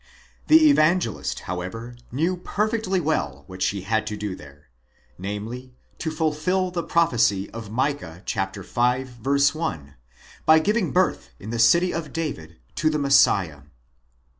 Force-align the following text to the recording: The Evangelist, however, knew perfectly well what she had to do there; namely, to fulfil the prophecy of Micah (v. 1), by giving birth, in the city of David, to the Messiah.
The 0.47 0.67
Evangelist, 0.67 1.41
however, 1.41 1.95
knew 2.11 2.35
perfectly 2.35 2.99
well 2.99 3.43
what 3.45 3.61
she 3.61 3.81
had 3.81 4.07
to 4.07 4.17
do 4.17 4.35
there; 4.35 4.69
namely, 5.19 5.75
to 5.99 6.09
fulfil 6.09 6.71
the 6.71 6.81
prophecy 6.81 7.51
of 7.51 7.69
Micah 7.69 8.23
(v. 8.27 9.05
1), 9.41 9.95
by 10.43 10.57
giving 10.57 10.91
birth, 10.91 11.29
in 11.37 11.51
the 11.51 11.59
city 11.59 11.93
of 11.93 12.11
David, 12.11 12.57
to 12.77 12.89
the 12.89 12.97
Messiah. 12.97 13.61